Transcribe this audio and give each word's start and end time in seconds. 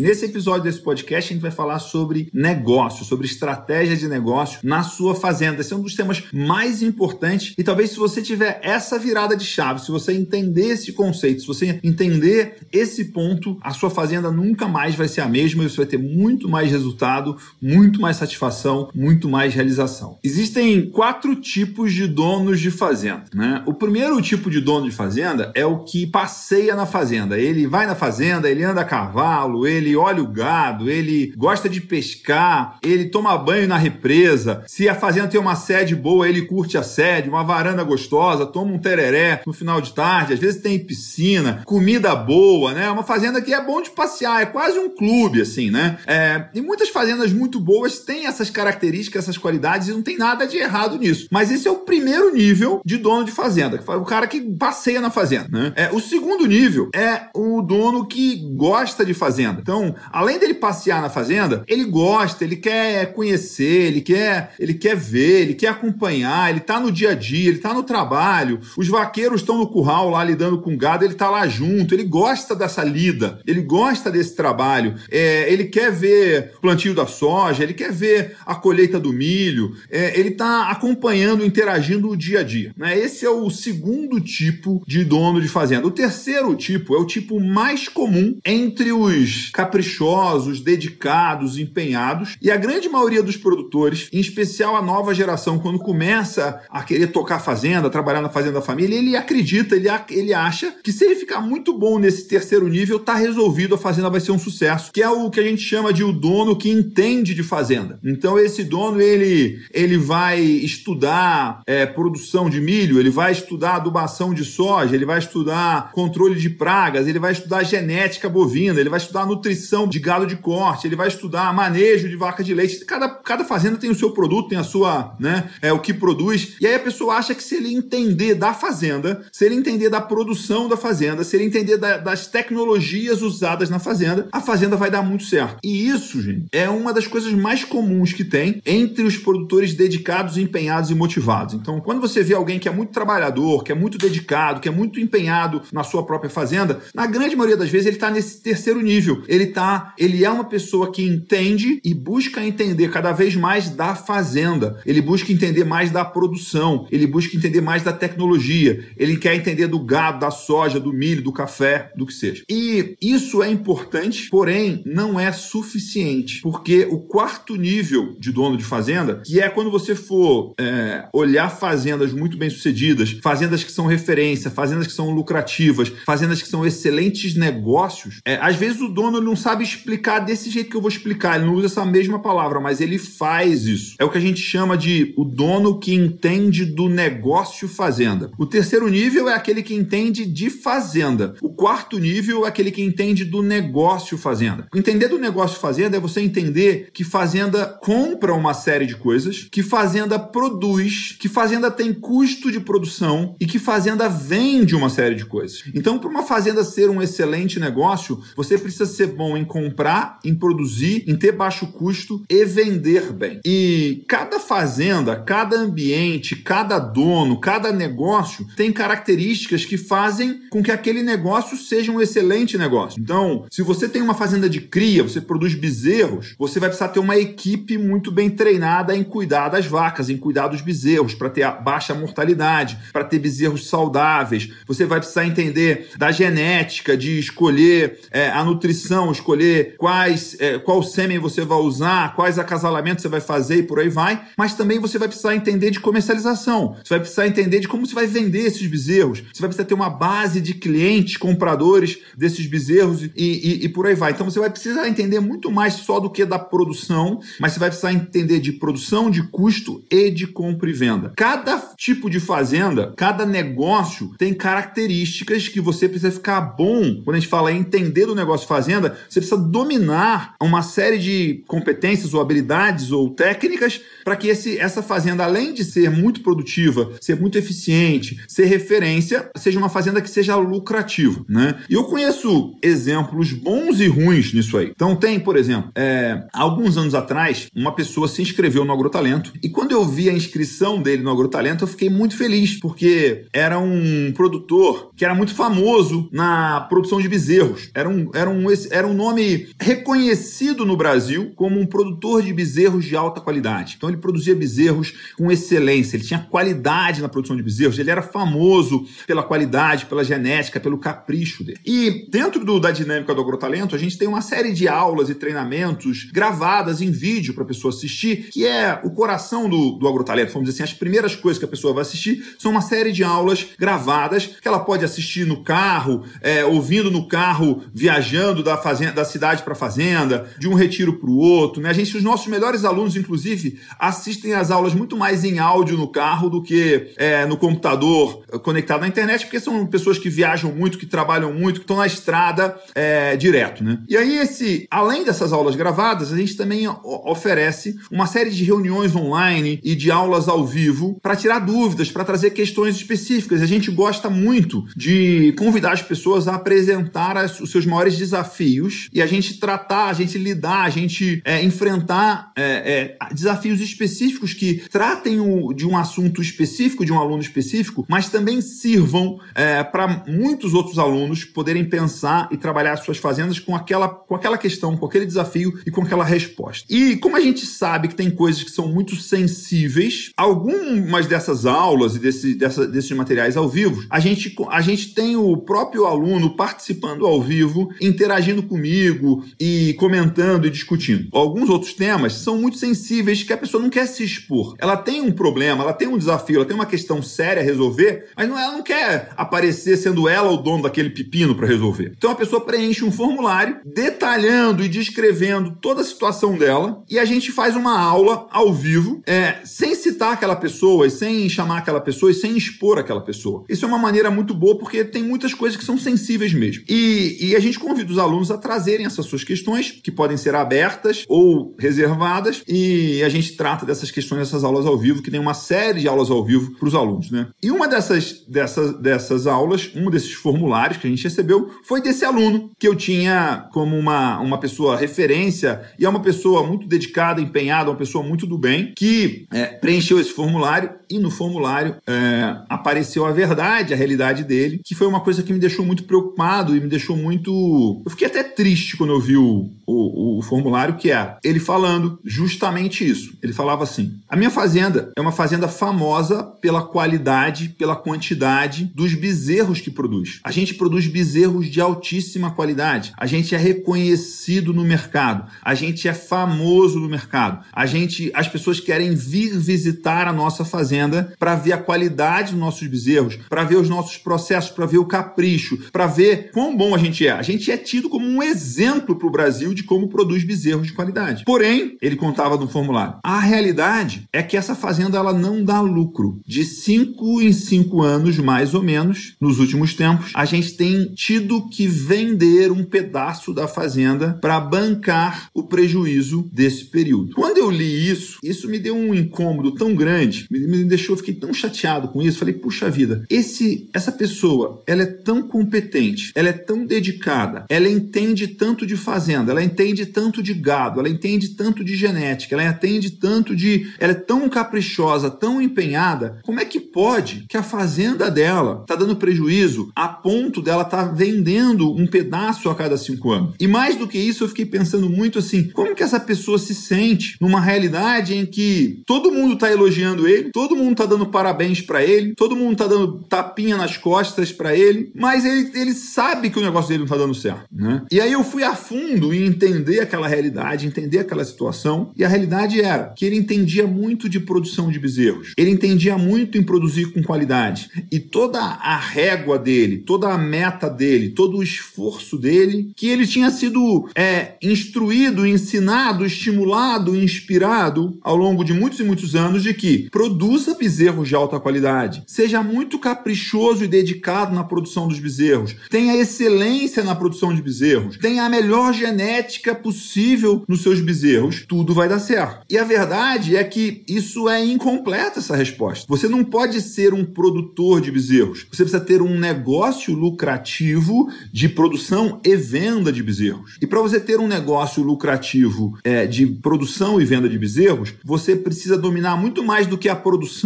E 0.00 0.02
nesse 0.02 0.24
episódio 0.24 0.62
desse 0.62 0.80
podcast 0.80 1.30
a 1.30 1.34
gente 1.34 1.42
vai 1.42 1.50
falar 1.50 1.78
sobre 1.78 2.30
negócio, 2.32 3.04
sobre 3.04 3.26
estratégia 3.26 3.94
de 3.94 4.08
negócio 4.08 4.58
na 4.62 4.82
sua 4.82 5.14
fazenda. 5.14 5.60
Esse 5.60 5.74
é 5.74 5.76
um 5.76 5.82
dos 5.82 5.94
temas 5.94 6.24
mais 6.32 6.80
importantes 6.80 7.52
e 7.58 7.62
talvez 7.62 7.90
se 7.90 7.98
você 7.98 8.22
tiver 8.22 8.58
essa 8.62 8.98
virada 8.98 9.36
de 9.36 9.44
chave, 9.44 9.82
se 9.82 9.90
você 9.90 10.14
entender 10.14 10.68
esse 10.68 10.94
conceito, 10.94 11.42
se 11.42 11.46
você 11.46 11.78
entender 11.84 12.66
esse 12.72 13.12
ponto, 13.12 13.58
a 13.60 13.74
sua 13.74 13.90
fazenda 13.90 14.30
nunca 14.30 14.66
mais 14.66 14.94
vai 14.94 15.06
ser 15.06 15.20
a 15.20 15.28
mesma 15.28 15.64
e 15.64 15.68
você 15.68 15.76
vai 15.76 15.84
ter 15.84 15.98
muito 15.98 16.48
mais 16.48 16.70
resultado, 16.70 17.36
muito 17.60 18.00
mais 18.00 18.16
satisfação, 18.16 18.88
muito 18.94 19.28
mais 19.28 19.52
realização. 19.52 20.18
Existem 20.24 20.88
quatro 20.88 21.36
tipos 21.36 21.92
de 21.92 22.06
donos 22.06 22.58
de 22.58 22.70
fazenda, 22.70 23.24
né? 23.34 23.62
O 23.66 23.74
primeiro 23.74 24.18
tipo 24.22 24.48
de 24.48 24.62
dono 24.62 24.88
de 24.88 24.96
fazenda 24.96 25.52
é 25.54 25.66
o 25.66 25.80
que 25.80 26.06
passeia 26.06 26.74
na 26.74 26.86
fazenda. 26.86 27.38
Ele 27.38 27.66
vai 27.66 27.86
na 27.86 27.94
fazenda, 27.94 28.50
ele 28.50 28.64
anda 28.64 28.80
a 28.80 28.84
cavalo, 28.84 29.66
ele 29.66 29.89
ele 29.90 29.96
olha 29.96 30.22
o 30.22 30.26
gado, 30.26 30.88
ele 30.88 31.32
gosta 31.36 31.68
de 31.68 31.80
pescar, 31.80 32.78
ele 32.82 33.06
toma 33.06 33.36
banho 33.36 33.66
na 33.66 33.76
represa. 33.76 34.62
Se 34.66 34.88
a 34.88 34.94
fazenda 34.94 35.28
tem 35.28 35.40
uma 35.40 35.56
sede 35.56 35.96
boa, 35.96 36.28
ele 36.28 36.42
curte 36.42 36.78
a 36.78 36.82
sede, 36.82 37.28
uma 37.28 37.42
varanda 37.42 37.82
gostosa, 37.82 38.46
toma 38.46 38.72
um 38.72 38.78
tereré 38.78 39.42
no 39.44 39.52
final 39.52 39.80
de 39.80 39.92
tarde, 39.92 40.34
às 40.34 40.38
vezes 40.38 40.62
tem 40.62 40.78
piscina, 40.78 41.62
comida 41.64 42.14
boa, 42.14 42.72
né? 42.72 42.88
Uma 42.90 43.02
fazenda 43.02 43.42
que 43.42 43.52
é 43.52 43.64
bom 43.64 43.82
de 43.82 43.90
passear, 43.90 44.42
é 44.42 44.46
quase 44.46 44.78
um 44.78 44.88
clube, 44.88 45.42
assim, 45.42 45.70
né? 45.70 45.98
É, 46.06 46.46
e 46.54 46.60
muitas 46.60 46.88
fazendas 46.88 47.32
muito 47.32 47.58
boas 47.58 47.98
têm 47.98 48.26
essas 48.26 48.50
características, 48.50 49.24
essas 49.24 49.38
qualidades, 49.38 49.88
e 49.88 49.92
não 49.92 50.02
tem 50.02 50.16
nada 50.16 50.46
de 50.46 50.56
errado 50.56 50.98
nisso. 50.98 51.26
Mas 51.30 51.50
esse 51.50 51.66
é 51.66 51.70
o 51.70 51.78
primeiro 51.78 52.32
nível 52.32 52.80
de 52.84 52.96
dono 52.96 53.24
de 53.24 53.32
fazenda, 53.32 53.80
o 53.86 54.04
cara 54.04 54.26
que 54.26 54.40
passeia 54.40 55.00
na 55.00 55.10
fazenda, 55.10 55.48
né? 55.50 55.72
É, 55.74 55.90
o 55.90 56.00
segundo 56.00 56.46
nível 56.46 56.90
é 56.94 57.28
o 57.34 57.62
dono 57.62 58.06
que 58.06 58.36
gosta 58.54 59.04
de 59.04 59.14
fazenda. 59.14 59.60
Então, 59.60 59.79
além 60.12 60.38
dele 60.38 60.54
passear 60.54 61.00
na 61.02 61.10
fazenda, 61.10 61.64
ele 61.66 61.84
gosta, 61.84 62.44
ele 62.44 62.56
quer 62.56 63.12
conhecer, 63.12 63.86
ele 63.86 64.00
quer, 64.00 64.54
ele 64.58 64.74
quer 64.74 64.96
ver, 64.96 65.42
ele 65.42 65.54
quer 65.54 65.68
acompanhar, 65.68 66.50
ele 66.50 66.60
tá 66.60 66.78
no 66.80 66.90
dia 66.90 67.10
a 67.10 67.14
dia, 67.14 67.48
ele 67.48 67.58
tá 67.58 67.72
no 67.72 67.82
trabalho. 67.82 68.60
Os 68.76 68.88
vaqueiros 68.88 69.40
estão 69.40 69.58
no 69.58 69.68
curral 69.68 70.10
lá 70.10 70.22
lidando 70.24 70.60
com 70.60 70.76
gado, 70.76 71.04
ele 71.04 71.14
tá 71.14 71.28
lá 71.28 71.46
junto, 71.46 71.94
ele 71.94 72.04
gosta 72.04 72.54
dessa 72.54 72.82
lida, 72.82 73.40
ele 73.46 73.62
gosta 73.62 74.10
desse 74.10 74.34
trabalho, 74.34 74.94
é, 75.10 75.52
ele 75.52 75.64
quer 75.64 75.90
ver 75.90 76.52
o 76.58 76.60
plantio 76.60 76.94
da 76.94 77.06
soja, 77.06 77.62
ele 77.62 77.74
quer 77.74 77.92
ver 77.92 78.36
a 78.44 78.54
colheita 78.54 78.98
do 78.98 79.12
milho, 79.12 79.74
é, 79.90 80.18
ele 80.18 80.32
tá 80.32 80.70
acompanhando, 80.70 81.44
interagindo 81.44 82.10
o 82.10 82.16
dia 82.16 82.40
a 82.40 82.42
dia. 82.42 82.72
Né? 82.76 82.98
Esse 82.98 83.24
é 83.24 83.30
o 83.30 83.50
segundo 83.50 84.20
tipo 84.20 84.82
de 84.86 85.04
dono 85.04 85.40
de 85.40 85.48
fazenda. 85.48 85.86
O 85.86 85.90
terceiro 85.90 86.54
tipo 86.54 86.94
é 86.94 86.98
o 86.98 87.06
tipo 87.06 87.40
mais 87.40 87.88
comum 87.88 88.38
entre 88.44 88.92
os 88.92 89.50
caprichosos, 89.70 90.60
dedicados, 90.60 91.56
empenhados. 91.56 92.36
E 92.42 92.50
a 92.50 92.56
grande 92.56 92.88
maioria 92.88 93.22
dos 93.22 93.36
produtores, 93.36 94.08
em 94.12 94.18
especial 94.18 94.74
a 94.74 94.82
nova 94.82 95.14
geração, 95.14 95.58
quando 95.60 95.78
começa 95.78 96.60
a 96.68 96.82
querer 96.82 97.08
tocar 97.08 97.36
a 97.36 97.40
fazenda, 97.40 97.88
trabalhar 97.88 98.20
na 98.20 98.28
fazenda 98.28 98.54
da 98.54 98.62
família, 98.62 98.98
ele 98.98 99.16
acredita, 99.16 99.76
ele, 99.76 99.88
ele 100.10 100.34
acha 100.34 100.74
que 100.82 100.92
se 100.92 101.04
ele 101.04 101.14
ficar 101.14 101.40
muito 101.40 101.72
bom 101.78 101.98
nesse 101.98 102.26
terceiro 102.26 102.68
nível, 102.68 102.98
tá 102.98 103.14
resolvido, 103.14 103.76
a 103.76 103.78
fazenda 103.78 104.10
vai 104.10 104.20
ser 104.20 104.32
um 104.32 104.38
sucesso, 104.38 104.90
que 104.92 105.00
é 105.02 105.08
o 105.08 105.30
que 105.30 105.38
a 105.38 105.44
gente 105.44 105.62
chama 105.62 105.92
de 105.92 106.02
o 106.02 106.12
dono 106.12 106.56
que 106.56 106.68
entende 106.68 107.34
de 107.34 107.42
fazenda. 107.42 108.00
Então 108.04 108.38
esse 108.38 108.64
dono, 108.64 109.00
ele, 109.00 109.60
ele 109.72 109.96
vai 109.96 110.40
estudar 110.40 111.62
é, 111.66 111.86
produção 111.86 112.50
de 112.50 112.60
milho, 112.60 112.98
ele 112.98 113.10
vai 113.10 113.30
estudar 113.30 113.76
adubação 113.76 114.34
de 114.34 114.44
soja, 114.44 114.94
ele 114.94 115.04
vai 115.04 115.18
estudar 115.18 115.92
controle 115.92 116.34
de 116.34 116.50
pragas, 116.50 117.06
ele 117.06 117.18
vai 117.18 117.32
estudar 117.32 117.62
genética 117.62 118.28
bovina, 118.28 118.80
ele 118.80 118.88
vai 118.88 118.98
estudar 118.98 119.26
nutrição 119.26 119.59
nutrição 119.60 119.86
de 119.86 119.98
gado 119.98 120.26
de 120.26 120.36
corte, 120.36 120.86
ele 120.86 120.96
vai 120.96 121.08
estudar 121.08 121.52
manejo 121.54 122.08
de 122.08 122.16
vaca 122.16 122.42
de 122.42 122.54
leite. 122.54 122.84
Cada, 122.84 123.08
cada 123.08 123.44
fazenda 123.44 123.76
tem 123.76 123.90
o 123.90 123.94
seu 123.94 124.10
produto, 124.12 124.48
tem 124.48 124.58
a 124.58 124.64
sua, 124.64 125.14
né, 125.20 125.50
é 125.60 125.72
o 125.72 125.78
que 125.78 125.92
produz. 125.92 126.56
E 126.60 126.66
aí 126.66 126.74
a 126.74 126.80
pessoa 126.80 127.14
acha 127.14 127.34
que 127.34 127.42
se 127.42 127.56
ele 127.56 127.74
entender 127.74 128.34
da 128.34 128.54
fazenda, 128.54 129.22
se 129.30 129.44
ele 129.44 129.54
entender 129.54 129.90
da 129.90 130.00
produção 130.00 130.68
da 130.68 130.76
fazenda, 130.76 131.22
se 131.22 131.36
ele 131.36 131.44
entender 131.44 131.76
da, 131.76 131.98
das 131.98 132.26
tecnologias 132.26 133.20
usadas 133.22 133.68
na 133.68 133.78
fazenda, 133.78 134.28
a 134.32 134.40
fazenda 134.40 134.76
vai 134.76 134.90
dar 134.90 135.02
muito 135.02 135.24
certo. 135.24 135.58
E 135.62 135.88
isso, 135.88 136.20
gente, 136.22 136.46
é 136.52 136.68
uma 136.68 136.92
das 136.92 137.06
coisas 137.06 137.32
mais 137.32 137.64
comuns 137.64 138.12
que 138.12 138.24
tem 138.24 138.62
entre 138.64 139.04
os 139.04 139.18
produtores 139.18 139.74
dedicados, 139.74 140.38
empenhados 140.38 140.90
e 140.90 140.94
motivados. 140.94 141.54
Então, 141.54 141.80
quando 141.80 142.00
você 142.00 142.22
vê 142.22 142.34
alguém 142.34 142.58
que 142.58 142.68
é 142.68 142.72
muito 142.72 142.92
trabalhador, 142.92 143.62
que 143.62 143.72
é 143.72 143.74
muito 143.74 143.98
dedicado, 143.98 144.60
que 144.60 144.68
é 144.68 144.72
muito 144.72 145.00
empenhado 145.00 145.62
na 145.72 145.84
sua 145.84 146.04
própria 146.04 146.30
fazenda, 146.30 146.80
na 146.94 147.06
grande 147.06 147.36
maioria 147.36 147.56
das 147.56 147.68
vezes 147.68 147.86
ele 147.86 147.96
está 147.96 148.10
nesse 148.10 148.40
terceiro 148.40 148.80
nível. 148.80 149.22
Ele 149.28 149.49
tá, 149.50 149.94
ele 149.98 150.24
é 150.24 150.30
uma 150.30 150.44
pessoa 150.44 150.90
que 150.90 151.04
entende 151.04 151.80
e 151.84 151.94
busca 151.94 152.44
entender 152.44 152.90
cada 152.90 153.12
vez 153.12 153.36
mais 153.36 153.70
da 153.70 153.94
fazenda. 153.94 154.80
Ele 154.84 155.00
busca 155.00 155.32
entender 155.32 155.64
mais 155.64 155.90
da 155.90 156.04
produção, 156.04 156.86
ele 156.90 157.06
busca 157.06 157.36
entender 157.36 157.60
mais 157.60 157.82
da 157.82 157.92
tecnologia, 157.92 158.84
ele 158.96 159.16
quer 159.16 159.34
entender 159.34 159.66
do 159.66 159.78
gado, 159.78 160.20
da 160.20 160.30
soja, 160.30 160.80
do 160.80 160.92
milho, 160.92 161.22
do 161.22 161.32
café, 161.32 161.90
do 161.96 162.06
que 162.06 162.14
seja. 162.14 162.42
E 162.48 162.96
isso 163.00 163.42
é 163.42 163.50
importante, 163.50 164.28
porém 164.30 164.82
não 164.84 165.18
é 165.18 165.32
suficiente, 165.32 166.40
porque 166.42 166.86
o 166.90 166.98
quarto 166.98 167.56
nível 167.56 168.16
de 168.18 168.32
dono 168.32 168.56
de 168.56 168.64
fazenda, 168.64 169.22
que 169.24 169.40
é 169.40 169.48
quando 169.48 169.70
você 169.70 169.94
for 169.94 170.54
é, 170.58 171.08
olhar 171.12 171.48
fazendas 171.50 172.12
muito 172.12 172.36
bem 172.36 172.50
sucedidas, 172.50 173.18
fazendas 173.22 173.64
que 173.64 173.72
são 173.72 173.86
referência, 173.86 174.50
fazendas 174.50 174.86
que 174.86 174.92
são 174.92 175.10
lucrativas, 175.10 175.92
fazendas 176.04 176.42
que 176.42 176.48
são 176.48 176.66
excelentes 176.66 177.34
negócios, 177.34 178.20
é, 178.24 178.36
às 178.36 178.56
vezes 178.56 178.80
o 178.80 178.88
dono 178.88 179.20
não 179.30 179.36
sabe 179.36 179.62
explicar 179.62 180.18
desse 180.18 180.50
jeito 180.50 180.70
que 180.70 180.76
eu 180.76 180.80
vou 180.80 180.90
explicar, 180.90 181.36
ele 181.36 181.46
não 181.46 181.54
usa 181.54 181.66
essa 181.66 181.84
mesma 181.84 182.18
palavra, 182.18 182.58
mas 182.58 182.80
ele 182.80 182.98
faz 182.98 183.64
isso. 183.64 183.94
É 183.98 184.04
o 184.04 184.10
que 184.10 184.18
a 184.18 184.20
gente 184.20 184.40
chama 184.40 184.76
de 184.76 185.14
o 185.16 185.24
dono 185.24 185.78
que 185.78 185.94
entende 185.94 186.64
do 186.64 186.88
negócio 186.88 187.68
fazenda. 187.68 188.32
O 188.36 188.44
terceiro 188.44 188.88
nível 188.88 189.28
é 189.28 189.34
aquele 189.34 189.62
que 189.62 189.74
entende 189.74 190.26
de 190.26 190.50
fazenda. 190.50 191.34
O 191.40 191.50
quarto 191.50 191.96
nível 191.98 192.44
é 192.44 192.48
aquele 192.48 192.72
que 192.72 192.82
entende 192.82 193.24
do 193.24 193.40
negócio 193.40 194.18
fazenda. 194.18 194.66
Entender 194.74 195.06
do 195.06 195.18
negócio 195.18 195.60
fazenda 195.60 195.96
é 195.96 196.00
você 196.00 196.20
entender 196.20 196.90
que 196.92 197.04
fazenda 197.04 197.64
compra 197.64 198.34
uma 198.34 198.52
série 198.52 198.86
de 198.86 198.96
coisas, 198.96 199.46
que 199.50 199.62
fazenda 199.62 200.18
produz, 200.18 201.16
que 201.20 201.28
fazenda 201.28 201.70
tem 201.70 201.94
custo 201.94 202.50
de 202.50 202.58
produção 202.58 203.36
e 203.38 203.46
que 203.46 203.60
fazenda 203.60 204.08
vende 204.08 204.74
uma 204.74 204.90
série 204.90 205.14
de 205.14 205.24
coisas. 205.24 205.62
Então, 205.72 206.00
para 206.00 206.10
uma 206.10 206.24
fazenda 206.24 206.64
ser 206.64 206.90
um 206.90 207.00
excelente 207.00 207.60
negócio, 207.60 208.20
você 208.34 208.58
precisa 208.58 208.86
ser 208.86 209.19
bom 209.20 209.36
em 209.36 209.44
comprar, 209.44 210.18
em 210.24 210.34
produzir, 210.34 211.04
em 211.06 211.14
ter 211.14 211.32
baixo 211.32 211.66
custo 211.66 212.22
e 212.26 212.42
vender 212.46 213.12
bem. 213.12 213.38
E 213.44 214.02
cada 214.08 214.40
fazenda, 214.40 215.14
cada 215.14 215.58
ambiente, 215.58 216.36
cada 216.36 216.78
dono, 216.78 217.38
cada 217.38 217.70
negócio 217.70 218.46
tem 218.56 218.72
características 218.72 219.66
que 219.66 219.76
fazem 219.76 220.40
com 220.48 220.62
que 220.62 220.72
aquele 220.72 221.02
negócio 221.02 221.54
seja 221.54 221.92
um 221.92 222.00
excelente 222.00 222.56
negócio. 222.56 222.98
Então, 222.98 223.44
se 223.50 223.60
você 223.60 223.86
tem 223.90 224.00
uma 224.00 224.14
fazenda 224.14 224.48
de 224.48 224.58
cria, 224.58 225.02
você 225.02 225.20
produz 225.20 225.54
bezerros, 225.54 226.34
você 226.38 226.58
vai 226.58 226.70
precisar 226.70 226.88
ter 226.88 227.00
uma 227.00 227.18
equipe 227.18 227.76
muito 227.76 228.10
bem 228.10 228.30
treinada 228.30 228.96
em 228.96 229.04
cuidar 229.04 229.50
das 229.50 229.66
vacas, 229.66 230.08
em 230.08 230.16
cuidar 230.16 230.48
dos 230.48 230.62
bezerros, 230.62 231.12
para 231.12 231.28
ter 231.28 231.46
baixa 231.62 231.92
mortalidade, 231.92 232.78
para 232.90 233.04
ter 233.04 233.18
bezerros 233.18 233.68
saudáveis. 233.68 234.50
Você 234.66 234.86
vai 234.86 234.98
precisar 234.98 235.26
entender 235.26 235.90
da 235.98 236.10
genética, 236.10 236.96
de 236.96 237.18
escolher 237.18 237.98
é, 238.10 238.30
a 238.30 238.42
nutrição 238.42 239.09
escolher 239.10 239.76
quais, 239.76 240.36
é, 240.38 240.58
qual 240.58 240.82
sêmen 240.82 241.18
você 241.18 241.44
vai 241.44 241.58
usar, 241.58 242.14
quais 242.14 242.38
acasalamentos 242.38 243.02
você 243.02 243.08
vai 243.08 243.20
fazer 243.20 243.58
e 243.58 243.62
por 243.62 243.78
aí 243.78 243.88
vai, 243.88 244.22
mas 244.36 244.54
também 244.54 244.78
você 244.78 244.98
vai 244.98 245.08
precisar 245.08 245.34
entender 245.34 245.70
de 245.70 245.80
comercialização, 245.80 246.76
você 246.82 246.90
vai 246.90 247.00
precisar 247.00 247.26
entender 247.26 247.60
de 247.60 247.68
como 247.68 247.86
você 247.86 247.94
vai 247.94 248.06
vender 248.06 248.46
esses 248.46 248.66
bezerros, 248.66 249.22
você 249.32 249.40
vai 249.40 249.48
precisar 249.48 249.66
ter 249.66 249.74
uma 249.74 249.90
base 249.90 250.40
de 250.40 250.54
clientes, 250.54 251.16
compradores 251.16 251.98
desses 252.16 252.46
bezerros 252.46 253.02
e, 253.02 253.10
e, 253.16 253.64
e 253.64 253.68
por 253.68 253.86
aí 253.86 253.94
vai. 253.94 254.12
Então 254.12 254.28
você 254.28 254.40
vai 254.40 254.50
precisar 254.50 254.88
entender 254.88 255.20
muito 255.20 255.50
mais 255.50 255.74
só 255.74 256.00
do 256.00 256.10
que 256.10 256.24
da 256.24 256.38
produção, 256.38 257.20
mas 257.38 257.52
você 257.52 257.58
vai 257.58 257.68
precisar 257.68 257.92
entender 257.92 258.40
de 258.40 258.52
produção, 258.52 259.10
de 259.10 259.22
custo 259.24 259.84
e 259.90 260.10
de 260.10 260.26
compra 260.26 260.68
e 260.68 260.72
venda. 260.72 261.12
Cada 261.16 261.58
tipo 261.76 262.08
de 262.08 262.20
fazenda, 262.20 262.92
cada 262.96 263.24
negócio 263.26 264.12
tem 264.18 264.34
características 264.34 265.48
que 265.48 265.60
você 265.60 265.88
precisa 265.88 266.12
ficar 266.12 266.40
bom 266.40 267.02
quando 267.04 267.16
a 267.16 267.20
gente 267.20 267.28
fala 267.28 267.52
entender 267.52 268.06
do 268.06 268.14
negócio 268.14 268.46
fazenda, 268.46 268.96
você 269.08 269.20
precisa 269.20 269.40
dominar 269.40 270.34
uma 270.40 270.62
série 270.62 270.98
de 270.98 271.44
competências 271.46 272.14
ou 272.14 272.20
habilidades 272.20 272.92
ou 272.92 273.10
técnicas 273.10 273.80
para 274.04 274.16
que 274.16 274.28
esse, 274.28 274.58
essa 274.58 274.82
fazenda, 274.82 275.24
além 275.24 275.52
de 275.52 275.64
ser 275.64 275.90
muito 275.90 276.22
produtiva, 276.22 276.92
ser 277.00 277.20
muito 277.20 277.38
eficiente, 277.38 278.18
ser 278.26 278.46
referência, 278.46 279.30
seja 279.36 279.58
uma 279.58 279.68
fazenda 279.68 280.00
que 280.00 280.10
seja 280.10 280.36
lucrativa. 280.36 281.24
Né? 281.28 281.56
E 281.68 281.74
eu 281.74 281.84
conheço 281.84 282.56
exemplos 282.62 283.32
bons 283.32 283.80
e 283.80 283.86
ruins 283.86 284.32
nisso 284.32 284.56
aí. 284.56 284.72
Então 284.74 284.96
tem, 284.96 285.20
por 285.20 285.36
exemplo, 285.36 285.70
é, 285.74 286.24
alguns 286.32 286.76
anos 286.76 286.94
atrás, 286.94 287.48
uma 287.54 287.74
pessoa 287.74 288.08
se 288.08 288.22
inscreveu 288.22 288.64
no 288.64 288.72
Agrotalento 288.72 289.32
e 289.42 289.48
quando 289.48 289.72
eu 289.72 289.84
vi 289.86 290.08
a 290.08 290.12
inscrição 290.12 290.80
dele 290.80 291.02
no 291.02 291.10
Agrotalento, 291.10 291.64
eu 291.64 291.68
fiquei 291.68 291.90
muito 291.90 292.16
feliz, 292.16 292.58
porque 292.58 293.26
era 293.32 293.58
um 293.58 294.12
produtor 294.14 294.90
que 294.96 295.04
era 295.04 295.14
muito 295.14 295.34
famoso 295.34 296.08
na 296.12 296.60
produção 296.62 297.00
de 297.00 297.08
bezerros. 297.08 297.70
Era 297.74 297.88
um, 297.88 298.10
era 298.14 298.30
um, 298.30 298.46
era 298.70 298.86
um 298.86 298.89
nome 298.94 299.48
reconhecido 299.58 300.64
no 300.64 300.76
Brasil 300.76 301.32
como 301.36 301.60
um 301.60 301.66
produtor 301.66 302.22
de 302.22 302.32
bezerros 302.32 302.84
de 302.84 302.96
alta 302.96 303.20
qualidade. 303.20 303.74
Então 303.76 303.88
ele 303.88 303.98
produzia 303.98 304.34
bezerros 304.34 304.94
com 305.16 305.30
excelência, 305.30 305.96
ele 305.96 306.04
tinha 306.04 306.20
qualidade 306.20 307.02
na 307.02 307.08
produção 307.08 307.36
de 307.36 307.42
bezerros, 307.42 307.78
ele 307.78 307.90
era 307.90 308.02
famoso 308.02 308.86
pela 309.06 309.22
qualidade, 309.22 309.86
pela 309.86 310.04
genética, 310.04 310.60
pelo 310.60 310.78
capricho 310.78 311.44
dele. 311.44 311.58
E 311.64 312.06
dentro 312.10 312.44
do, 312.44 312.58
da 312.58 312.70
dinâmica 312.70 313.14
do 313.14 313.20
agrotalento, 313.20 313.74
a 313.74 313.78
gente 313.78 313.98
tem 313.98 314.08
uma 314.08 314.22
série 314.22 314.52
de 314.52 314.68
aulas 314.68 315.10
e 315.10 315.14
treinamentos 315.14 316.08
gravadas 316.12 316.80
em 316.80 316.90
vídeo 316.90 317.34
para 317.34 317.44
a 317.44 317.46
pessoa 317.46 317.72
assistir, 317.72 318.28
que 318.30 318.46
é 318.46 318.80
o 318.84 318.90
coração 318.90 319.48
do, 319.48 319.72
do 319.72 319.88
agrotalento. 319.88 320.32
Vamos 320.32 320.48
dizer 320.48 320.62
assim, 320.62 320.72
as 320.72 320.78
primeiras 320.78 321.14
coisas 321.14 321.38
que 321.38 321.44
a 321.44 321.48
pessoa 321.48 321.74
vai 321.74 321.82
assistir 321.82 322.36
são 322.38 322.50
uma 322.50 322.62
série 322.62 322.92
de 322.92 323.04
aulas 323.04 323.48
gravadas 323.58 324.26
que 324.40 324.48
ela 324.48 324.60
pode 324.60 324.84
assistir 324.84 325.26
no 325.26 325.42
carro, 325.42 326.04
é, 326.20 326.44
ouvindo 326.44 326.90
no 326.90 327.08
carro, 327.08 327.62
viajando 327.74 328.42
da, 328.42 328.56
fazenda, 328.56 328.79
da 328.94 329.04
cidade 329.04 329.42
para 329.42 329.52
a 329.52 329.56
fazenda, 329.56 330.28
de 330.38 330.48
um 330.48 330.54
retiro 330.54 330.98
para 330.98 331.10
o 331.10 331.16
outro. 331.16 331.62
Né? 331.62 331.70
A 331.70 331.72
gente, 331.72 331.96
os 331.96 332.02
nossos 332.02 332.26
melhores 332.26 332.64
alunos, 332.64 332.96
inclusive, 332.96 333.58
assistem 333.78 334.34
as 334.34 334.50
aulas 334.50 334.74
muito 334.74 334.96
mais 334.96 335.24
em 335.24 335.38
áudio 335.38 335.76
no 335.76 335.88
carro 335.88 336.28
do 336.28 336.42
que 336.42 336.92
é, 336.96 337.26
no 337.26 337.36
computador 337.36 338.22
conectado 338.42 338.80
na 338.80 338.88
internet, 338.88 339.24
porque 339.24 339.40
são 339.40 339.66
pessoas 339.66 339.98
que 339.98 340.08
viajam 340.08 340.52
muito, 340.52 340.78
que 340.78 340.86
trabalham 340.86 341.32
muito, 341.32 341.60
que 341.60 341.64
estão 341.64 341.76
na 341.76 341.86
estrada 341.86 342.56
é, 342.74 343.16
direto. 343.16 343.62
Né? 343.62 343.78
E 343.88 343.96
aí, 343.96 344.18
esse, 344.18 344.66
além 344.70 345.04
dessas 345.04 345.32
aulas 345.32 345.56
gravadas, 345.56 346.12
a 346.12 346.16
gente 346.16 346.36
também 346.36 346.66
oferece 346.82 347.76
uma 347.90 348.06
série 348.06 348.30
de 348.30 348.44
reuniões 348.44 348.94
online 348.94 349.60
e 349.62 349.74
de 349.74 349.90
aulas 349.90 350.28
ao 350.28 350.46
vivo 350.46 350.98
para 351.02 351.16
tirar 351.16 351.40
dúvidas, 351.40 351.90
para 351.90 352.04
trazer 352.04 352.30
questões 352.30 352.76
específicas. 352.76 353.42
A 353.42 353.46
gente 353.46 353.70
gosta 353.70 354.08
muito 354.08 354.64
de 354.76 355.34
convidar 355.38 355.72
as 355.72 355.82
pessoas 355.82 356.28
a 356.28 356.34
apresentar 356.34 357.16
os 357.40 357.50
seus 357.50 357.66
maiores 357.66 357.96
desafios 357.96 358.69
e 358.92 359.00
a 359.02 359.06
gente 359.06 359.38
tratar, 359.38 359.86
a 359.86 359.92
gente 359.92 360.18
lidar, 360.18 360.62
a 360.64 360.70
gente 360.70 361.22
é, 361.24 361.42
enfrentar 361.42 362.32
é, 362.36 362.96
é, 363.00 363.14
desafios 363.14 363.60
específicos 363.60 364.32
que 364.32 364.62
tratem 364.70 365.20
o, 365.20 365.52
de 365.52 365.66
um 365.66 365.76
assunto 365.76 366.20
específico, 366.20 366.84
de 366.84 366.92
um 366.92 366.98
aluno 366.98 367.20
específico, 367.20 367.84
mas 367.88 368.08
também 368.08 368.40
sirvam 368.40 369.18
é, 369.34 369.62
para 369.62 370.04
muitos 370.06 370.54
outros 370.54 370.78
alunos 370.78 371.24
poderem 371.24 371.64
pensar 371.64 372.28
e 372.30 372.36
trabalhar 372.36 372.76
suas 372.76 372.98
fazendas 372.98 373.38
com 373.38 373.54
aquela, 373.54 373.88
com 373.88 374.14
aquela 374.14 374.38
questão, 374.38 374.76
com 374.76 374.86
aquele 374.86 375.06
desafio 375.06 375.58
e 375.66 375.70
com 375.70 375.82
aquela 375.82 376.04
resposta. 376.04 376.66
E 376.68 376.96
como 376.96 377.16
a 377.16 377.20
gente 377.20 377.46
sabe 377.46 377.88
que 377.88 377.94
tem 377.94 378.10
coisas 378.10 378.42
que 378.42 378.50
são 378.50 378.68
muito 378.68 378.96
sensíveis, 378.96 380.10
algumas 380.16 381.06
dessas 381.06 381.46
aulas 381.46 381.96
e 381.96 381.98
desse, 381.98 382.34
dessa, 382.34 382.66
desses 382.66 382.90
materiais 382.92 383.36
ao 383.36 383.48
vivo, 383.48 383.84
a 383.88 384.00
gente, 384.00 384.34
a 384.50 384.60
gente 384.60 384.94
tem 384.94 385.16
o 385.16 385.36
próprio 385.36 385.86
aluno 385.86 386.36
participando 386.36 387.06
ao 387.06 387.22
vivo, 387.22 387.72
interagindo 387.80 388.42
comigo 388.60 389.24
e 389.40 389.74
comentando 389.74 390.46
e 390.46 390.50
discutindo. 390.50 391.08
Alguns 391.12 391.48
outros 391.48 391.72
temas 391.72 392.12
são 392.12 392.36
muito 392.36 392.58
sensíveis 392.58 393.22
que 393.22 393.32
a 393.32 393.38
pessoa 393.38 393.62
não 393.62 393.70
quer 393.70 393.86
se 393.86 394.04
expor. 394.04 394.54
Ela 394.58 394.76
tem 394.76 395.00
um 395.00 395.10
problema, 395.10 395.62
ela 395.62 395.72
tem 395.72 395.88
um 395.88 395.96
desafio, 395.96 396.36
ela 396.36 396.44
tem 396.44 396.54
uma 396.54 396.66
questão 396.66 397.02
séria 397.02 397.42
a 397.42 397.44
resolver, 397.44 398.08
mas 398.16 398.28
não, 398.28 398.38
ela 398.38 398.52
não 398.52 398.62
quer 398.62 399.10
aparecer 399.16 399.76
sendo 399.78 400.08
ela 400.08 400.30
o 400.30 400.36
dono 400.36 400.64
daquele 400.64 400.90
pepino 400.90 401.34
para 401.34 401.46
resolver. 401.46 401.92
Então 401.96 402.10
a 402.10 402.14
pessoa 402.14 402.44
preenche 402.44 402.84
um 402.84 402.92
formulário 402.92 403.58
detalhando 403.64 404.62
e 404.62 404.68
descrevendo 404.68 405.56
toda 405.60 405.80
a 405.80 405.84
situação 405.84 406.36
dela 406.36 406.82
e 406.88 406.98
a 406.98 407.04
gente 407.04 407.32
faz 407.32 407.56
uma 407.56 407.78
aula 407.78 408.26
ao 408.30 408.52
vivo, 408.52 409.02
é, 409.06 409.38
sem 409.44 409.74
citar 409.74 410.12
aquela 410.12 410.36
pessoa 410.36 410.86
e 410.86 410.90
sem 410.90 411.28
chamar 411.28 411.58
aquela 411.58 411.80
pessoa 411.80 412.10
e 412.10 412.14
sem 412.14 412.36
expor 412.36 412.78
aquela 412.78 413.00
pessoa. 413.00 413.44
Isso 413.48 413.64
é 413.64 413.68
uma 413.68 413.78
maneira 413.78 414.10
muito 414.10 414.34
boa 414.34 414.58
porque 414.58 414.84
tem 414.84 415.02
muitas 415.02 415.32
coisas 415.32 415.56
que 415.56 415.64
são 415.64 415.78
sensíveis 415.78 416.34
mesmo. 416.34 416.64
E, 416.68 417.16
e 417.20 417.36
a 417.36 417.40
gente 417.40 417.58
convida 417.58 417.92
os 417.92 417.98
alunos 417.98 418.30
a 418.30 418.36
trazerem 418.40 418.86
essas 418.86 419.06
suas 419.06 419.22
questões, 419.22 419.70
que 419.70 419.90
podem 419.90 420.16
ser 420.16 420.34
abertas 420.34 421.04
ou 421.08 421.54
reservadas, 421.58 422.42
e 422.48 423.02
a 423.02 423.08
gente 423.08 423.36
trata 423.36 423.64
dessas 423.64 423.90
questões 423.90 424.20
nessas 424.20 424.42
aulas 424.44 424.66
ao 424.66 424.78
vivo, 424.78 425.02
que 425.02 425.10
tem 425.10 425.20
uma 425.20 425.34
série 425.34 425.80
de 425.80 425.88
aulas 425.88 426.10
ao 426.10 426.24
vivo 426.24 426.52
para 426.58 426.68
os 426.68 426.74
alunos, 426.74 427.10
né? 427.10 427.28
E 427.42 427.50
uma 427.50 427.68
dessas, 427.68 428.24
dessas, 428.26 428.80
dessas 428.80 429.26
aulas, 429.26 429.70
um 429.74 429.90
desses 429.90 430.12
formulários 430.12 430.78
que 430.78 430.86
a 430.86 430.90
gente 430.90 431.04
recebeu, 431.04 431.50
foi 431.64 431.80
desse 431.80 432.04
aluno, 432.04 432.50
que 432.58 432.66
eu 432.66 432.74
tinha 432.74 433.48
como 433.52 433.76
uma, 433.76 434.18
uma 434.20 434.38
pessoa 434.38 434.76
referência, 434.76 435.62
e 435.78 435.84
é 435.84 435.88
uma 435.88 436.00
pessoa 436.00 436.46
muito 436.46 436.66
dedicada, 436.66 437.20
empenhada, 437.20 437.70
uma 437.70 437.76
pessoa 437.76 438.02
muito 438.02 438.26
do 438.26 438.38
bem, 438.38 438.72
que 438.76 439.26
é, 439.30 439.46
preencheu 439.46 440.00
esse 440.00 440.10
formulário, 440.12 440.79
e 440.90 440.98
no 440.98 441.10
formulário 441.10 441.76
é, 441.86 442.36
apareceu 442.48 443.06
a 443.06 443.12
verdade, 443.12 443.72
a 443.72 443.76
realidade 443.76 444.24
dele, 444.24 444.60
que 444.64 444.74
foi 444.74 444.86
uma 444.86 445.00
coisa 445.00 445.22
que 445.22 445.32
me 445.32 445.38
deixou 445.38 445.64
muito 445.64 445.84
preocupado 445.84 446.56
e 446.56 446.60
me 446.60 446.68
deixou 446.68 446.96
muito. 446.96 447.82
Eu 447.84 447.90
fiquei 447.90 448.08
até 448.08 448.22
triste 448.22 448.76
quando 448.76 448.92
eu 448.92 449.00
vi 449.00 449.16
o, 449.16 449.50
o, 449.66 450.18
o 450.18 450.22
formulário, 450.22 450.76
que 450.76 450.90
é 450.90 451.16
ele 451.22 451.38
falando 451.38 451.98
justamente 452.04 452.88
isso. 452.88 453.16
Ele 453.22 453.32
falava 453.32 453.62
assim: 453.62 453.98
a 454.08 454.16
minha 454.16 454.30
fazenda 454.30 454.92
é 454.96 455.00
uma 455.00 455.12
fazenda 455.12 455.46
famosa 455.46 456.22
pela 456.40 456.62
qualidade, 456.62 457.50
pela 457.50 457.76
quantidade 457.76 458.70
dos 458.74 458.94
bezerros 458.94 459.60
que 459.60 459.70
produz. 459.70 460.20
A 460.24 460.30
gente 460.30 460.54
produz 460.54 460.86
bezerros 460.86 461.48
de 461.48 461.60
altíssima 461.60 462.30
qualidade. 462.30 462.92
A 462.96 463.06
gente 463.06 463.34
é 463.34 463.38
reconhecido 463.38 464.52
no 464.52 464.64
mercado. 464.64 465.30
A 465.42 465.54
gente 465.54 465.86
é 465.86 465.94
famoso 465.94 466.80
no 466.80 466.88
mercado. 466.88 467.44
A 467.52 467.66
gente, 467.66 468.10
as 468.14 468.28
pessoas 468.28 468.58
querem 468.58 468.94
vir 468.94 469.38
visitar 469.38 470.08
a 470.08 470.12
nossa 470.12 470.44
fazenda 470.80 471.12
para 471.18 471.34
ver 471.34 471.52
a 471.52 471.58
qualidade 471.58 472.32
dos 472.32 472.40
nossos 472.40 472.66
bezerros, 472.66 473.18
para 473.28 473.44
ver 473.44 473.56
os 473.56 473.68
nossos 473.68 473.96
processos, 473.98 474.50
para 474.50 474.66
ver 474.66 474.78
o 474.78 474.86
capricho, 474.86 475.58
para 475.72 475.86
ver 475.86 476.30
quão 476.32 476.56
bom 476.56 476.74
a 476.74 476.78
gente 476.78 477.06
é. 477.06 477.10
A 477.10 477.22
gente 477.22 477.50
é 477.50 477.56
tido 477.56 477.88
como 477.88 478.06
um 478.06 478.22
exemplo 478.22 478.96
para 478.96 479.06
o 479.06 479.10
Brasil 479.10 479.52
de 479.54 479.62
como 479.62 479.88
produz 479.88 480.24
bezerros 480.24 480.66
de 480.66 480.72
qualidade. 480.72 481.24
Porém, 481.24 481.76
ele 481.80 481.96
contava 481.96 482.36
no 482.36 482.48
formulário, 482.48 482.98
a 483.04 483.20
realidade 483.20 484.04
é 484.12 484.22
que 484.22 484.36
essa 484.36 484.54
fazenda 484.54 484.98
ela 484.98 485.12
não 485.12 485.44
dá 485.44 485.60
lucro. 485.60 486.20
De 486.26 486.44
cinco 486.44 487.20
em 487.20 487.32
cinco 487.32 487.82
anos, 487.82 488.18
mais 488.18 488.54
ou 488.54 488.62
menos, 488.62 489.16
nos 489.20 489.38
últimos 489.38 489.74
tempos, 489.74 490.12
a 490.14 490.24
gente 490.24 490.54
tem 490.56 490.92
tido 490.94 491.48
que 491.48 491.66
vender 491.66 492.50
um 492.50 492.64
pedaço 492.64 493.32
da 493.32 493.46
fazenda 493.46 494.18
para 494.20 494.40
bancar 494.40 495.28
o 495.34 495.42
prejuízo 495.42 496.28
desse 496.32 496.64
período. 496.66 497.14
Quando 497.14 497.38
eu 497.38 497.50
li 497.50 497.88
isso, 497.88 498.18
isso 498.22 498.48
me 498.48 498.58
deu 498.58 498.74
um 498.74 498.94
incômodo 498.94 499.52
tão 499.54 499.74
grande, 499.74 500.26
me 500.30 500.64
deixou, 500.70 500.96
fiquei 500.96 501.14
tão 501.14 501.34
chateado 501.34 501.88
com 501.88 502.00
isso. 502.00 502.18
Falei, 502.18 502.34
puxa 502.34 502.70
vida, 502.70 503.04
esse, 503.10 503.68
essa 503.72 503.92
pessoa, 503.92 504.62
ela 504.66 504.82
é 504.82 504.86
tão 504.86 505.22
competente, 505.22 506.12
ela 506.14 506.28
é 506.28 506.32
tão 506.32 506.64
dedicada, 506.64 507.44
ela 507.48 507.68
entende 507.68 508.28
tanto 508.28 508.64
de 508.64 508.76
fazenda, 508.76 509.32
ela 509.32 509.42
entende 509.42 509.84
tanto 509.86 510.22
de 510.22 510.32
gado, 510.32 510.80
ela 510.80 510.88
entende 510.88 511.30
tanto 511.30 511.62
de 511.62 511.76
genética, 511.76 512.34
ela 512.34 512.44
entende 512.44 512.92
tanto 512.92 513.36
de, 513.36 513.72
ela 513.78 513.92
é 513.92 513.94
tão 513.94 514.28
caprichosa, 514.28 515.10
tão 515.10 515.42
empenhada. 515.42 516.20
Como 516.22 516.40
é 516.40 516.44
que 516.44 516.60
pode 516.60 517.26
que 517.28 517.36
a 517.36 517.42
fazenda 517.42 518.10
dela 518.10 518.64
tá 518.66 518.74
dando 518.74 518.96
prejuízo 518.96 519.70
a 519.74 519.88
ponto 519.88 520.40
dela 520.40 520.64
tá 520.64 520.84
vendendo 520.84 521.72
um 521.72 521.86
pedaço 521.86 522.48
a 522.48 522.54
cada 522.54 522.76
cinco 522.76 523.10
anos? 523.10 523.34
E 523.38 523.46
mais 523.46 523.76
do 523.76 523.88
que 523.88 523.98
isso, 523.98 524.24
eu 524.24 524.28
fiquei 524.28 524.46
pensando 524.46 524.88
muito 524.88 525.18
assim, 525.18 525.50
como 525.50 525.74
que 525.74 525.82
essa 525.82 525.98
pessoa 525.98 526.38
se 526.38 526.54
sente 526.54 527.16
numa 527.20 527.40
realidade 527.40 528.14
em 528.14 528.24
que 528.24 528.82
todo 528.86 529.12
mundo 529.12 529.36
tá 529.36 529.50
elogiando 529.50 530.06
ele, 530.06 530.30
todo 530.32 530.56
tá 530.74 530.86
dando 530.86 531.06
parabéns 531.06 531.60
para 531.60 531.84
ele, 531.84 532.14
todo 532.14 532.36
mundo 532.36 532.56
tá 532.56 532.66
dando 532.66 533.04
tapinha 533.08 533.56
nas 533.56 533.76
costas 533.76 534.32
para 534.32 534.56
ele, 534.56 534.92
mas 534.94 535.24
ele, 535.24 535.50
ele 535.54 535.72
sabe 535.72 536.30
que 536.30 536.38
o 536.38 536.42
negócio 536.42 536.68
dele 536.68 536.80
não 536.80 536.86
tá 536.86 536.96
dando 536.96 537.14
certo, 537.14 537.44
né? 537.52 537.82
E 537.90 538.00
aí 538.00 538.12
eu 538.12 538.22
fui 538.22 538.44
a 538.44 538.54
fundo 538.54 539.12
em 539.12 539.26
entender 539.26 539.80
aquela 539.80 540.08
realidade, 540.08 540.66
entender 540.66 540.98
aquela 540.98 541.24
situação, 541.24 541.92
e 541.96 542.04
a 542.04 542.08
realidade 542.08 542.60
era 542.60 542.92
que 542.96 543.04
ele 543.04 543.16
entendia 543.16 543.66
muito 543.66 544.08
de 544.08 544.20
produção 544.20 544.70
de 544.70 544.78
bezerros. 544.78 545.32
Ele 545.36 545.50
entendia 545.50 545.96
muito 545.96 546.38
em 546.38 546.42
produzir 546.42 546.92
com 546.92 547.02
qualidade. 547.02 547.70
E 547.90 547.98
toda 547.98 548.40
a 548.40 548.76
régua 548.76 549.38
dele, 549.38 549.78
toda 549.78 550.08
a 550.08 550.18
meta 550.18 550.68
dele, 550.68 551.10
todo 551.10 551.38
o 551.38 551.42
esforço 551.42 552.18
dele, 552.18 552.72
que 552.76 552.88
ele 552.88 553.06
tinha 553.06 553.30
sido 553.30 553.88
é, 553.94 554.34
instruído, 554.42 555.26
ensinado, 555.26 556.04
estimulado, 556.04 556.96
inspirado 556.96 557.98
ao 558.02 558.16
longo 558.16 558.44
de 558.44 558.52
muitos 558.52 558.80
e 558.80 558.84
muitos 558.84 559.14
anos 559.14 559.42
de 559.42 559.54
que 559.54 559.88
produza 559.90 560.49
Produza 560.50 560.54
bezerros 560.54 561.08
de 561.08 561.14
alta 561.14 561.38
qualidade. 561.38 562.02
Seja 562.06 562.42
muito 562.42 562.78
caprichoso 562.78 563.64
e 563.64 563.68
dedicado 563.68 564.34
na 564.34 564.44
produção 564.44 564.88
dos 564.88 564.98
bezerros. 564.98 565.54
Tenha 565.68 565.96
excelência 565.96 566.82
na 566.82 566.94
produção 566.94 567.34
de 567.34 567.42
bezerros. 567.42 567.98
Tenha 567.98 568.24
a 568.24 568.28
melhor 568.28 568.72
genética 568.72 569.54
possível 569.54 570.44
nos 570.48 570.62
seus 570.62 570.80
bezerros. 570.80 571.44
Tudo 571.48 571.74
vai 571.74 571.88
dar 571.88 571.98
certo. 571.98 572.44
E 572.48 572.58
a 572.58 572.64
verdade 572.64 573.36
é 573.36 573.44
que 573.44 573.82
isso 573.88 574.28
é 574.28 574.44
incompleta 574.44 575.18
essa 575.18 575.36
resposta. 575.36 575.86
Você 575.88 576.08
não 576.08 576.24
pode 576.24 576.60
ser 576.60 576.94
um 576.94 577.04
produtor 577.04 577.80
de 577.80 577.90
bezerros. 577.90 578.46
Você 578.50 578.62
precisa 578.62 578.80
ter 578.80 579.02
um 579.02 579.18
negócio 579.18 579.94
lucrativo 579.94 581.10
de 581.32 581.48
produção 581.48 582.20
e 582.24 582.36
venda 582.36 582.92
de 582.92 583.02
bezerros. 583.02 583.56
E 583.60 583.66
para 583.66 583.80
você 583.80 584.00
ter 584.00 584.18
um 584.18 584.28
negócio 584.28 584.82
lucrativo 584.82 585.78
é, 585.84 586.06
de 586.06 586.26
produção 586.26 587.00
e 587.00 587.04
venda 587.04 587.28
de 587.28 587.38
bezerros, 587.38 587.94
você 588.04 588.34
precisa 588.34 588.76
dominar 588.76 589.16
muito 589.16 589.44
mais 589.44 589.66
do 589.66 589.78
que 589.78 589.88
a 589.88 589.96
produção 589.96 590.39